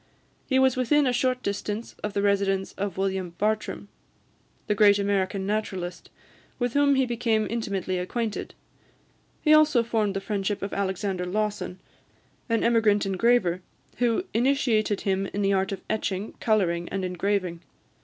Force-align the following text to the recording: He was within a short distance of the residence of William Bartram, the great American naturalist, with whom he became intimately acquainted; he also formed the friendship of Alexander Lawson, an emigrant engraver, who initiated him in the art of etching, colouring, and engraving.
He 0.47 0.57
was 0.57 0.75
within 0.75 1.05
a 1.05 1.13
short 1.13 1.43
distance 1.43 1.93
of 2.03 2.13
the 2.13 2.23
residence 2.23 2.73
of 2.73 2.97
William 2.97 3.35
Bartram, 3.37 3.87
the 4.65 4.73
great 4.73 4.97
American 4.97 5.45
naturalist, 5.45 6.09
with 6.57 6.73
whom 6.73 6.95
he 6.95 7.05
became 7.05 7.45
intimately 7.51 7.99
acquainted; 7.99 8.55
he 9.43 9.53
also 9.53 9.83
formed 9.83 10.15
the 10.15 10.19
friendship 10.19 10.63
of 10.63 10.73
Alexander 10.73 11.27
Lawson, 11.27 11.79
an 12.49 12.63
emigrant 12.63 13.05
engraver, 13.05 13.61
who 13.97 14.25
initiated 14.33 15.01
him 15.01 15.27
in 15.35 15.43
the 15.43 15.53
art 15.53 15.71
of 15.71 15.81
etching, 15.87 16.33
colouring, 16.39 16.89
and 16.89 17.05
engraving. 17.05 17.61